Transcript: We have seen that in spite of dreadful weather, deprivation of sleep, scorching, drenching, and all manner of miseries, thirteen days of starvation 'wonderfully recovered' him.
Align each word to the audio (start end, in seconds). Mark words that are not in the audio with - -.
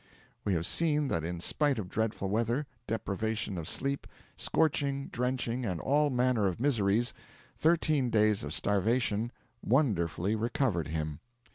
We 0.43 0.55
have 0.55 0.65
seen 0.65 1.09
that 1.09 1.23
in 1.23 1.39
spite 1.39 1.77
of 1.77 1.87
dreadful 1.87 2.27
weather, 2.29 2.65
deprivation 2.87 3.55
of 3.59 3.69
sleep, 3.69 4.07
scorching, 4.35 5.09
drenching, 5.09 5.63
and 5.63 5.79
all 5.79 6.09
manner 6.09 6.47
of 6.47 6.59
miseries, 6.59 7.13
thirteen 7.55 8.09
days 8.09 8.43
of 8.43 8.51
starvation 8.51 9.31
'wonderfully 9.61 10.35
recovered' 10.35 10.87
him. 10.87 11.19